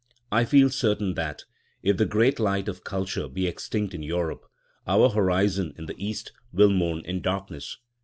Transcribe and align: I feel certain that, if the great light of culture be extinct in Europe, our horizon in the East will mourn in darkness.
I 0.31 0.45
feel 0.45 0.71
certain 0.71 1.13
that, 1.13 1.43
if 1.83 1.95
the 1.97 2.07
great 2.07 2.39
light 2.39 2.67
of 2.67 2.83
culture 2.83 3.27
be 3.27 3.45
extinct 3.45 3.93
in 3.93 4.01
Europe, 4.01 4.47
our 4.87 5.09
horizon 5.11 5.75
in 5.77 5.85
the 5.85 5.95
East 6.03 6.31
will 6.51 6.71
mourn 6.71 7.01
in 7.05 7.21
darkness. 7.21 7.77